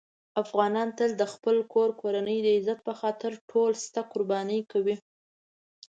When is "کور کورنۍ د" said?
1.73-2.47